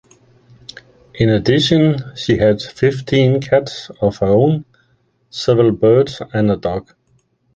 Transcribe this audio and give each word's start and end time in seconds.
In 1.13 1.29
addition, 1.29 2.15
she 2.15 2.37
had 2.37 2.59
fifteen 2.59 3.39
cats 3.39 3.91
of 4.01 4.17
her 4.17 4.25
own, 4.25 4.65
several 5.29 5.71
birds 5.71 6.23
and 6.33 6.49
a 6.49 6.57
dog. 6.57 6.95